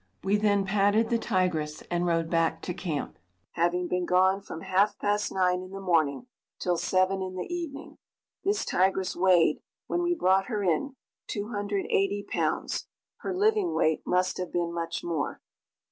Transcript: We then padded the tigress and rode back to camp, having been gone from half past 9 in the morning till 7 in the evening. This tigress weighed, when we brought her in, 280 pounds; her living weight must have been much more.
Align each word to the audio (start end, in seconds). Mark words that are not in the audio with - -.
We 0.23 0.35
then 0.35 0.65
padded 0.65 1.11
the 1.11 1.19
tigress 1.19 1.83
and 1.91 2.07
rode 2.07 2.27
back 2.27 2.63
to 2.63 2.73
camp, 2.73 3.19
having 3.51 3.87
been 3.87 4.07
gone 4.07 4.41
from 4.41 4.61
half 4.61 4.97
past 4.97 5.31
9 5.31 5.61
in 5.61 5.69
the 5.69 5.79
morning 5.79 6.25
till 6.57 6.75
7 6.75 7.21
in 7.21 7.35
the 7.35 7.45
evening. 7.53 7.99
This 8.43 8.65
tigress 8.65 9.15
weighed, 9.15 9.61
when 9.85 10.01
we 10.01 10.15
brought 10.15 10.47
her 10.47 10.63
in, 10.63 10.95
280 11.27 12.25
pounds; 12.31 12.87
her 13.17 13.31
living 13.31 13.75
weight 13.75 14.01
must 14.03 14.39
have 14.39 14.51
been 14.51 14.73
much 14.73 15.03
more. 15.03 15.39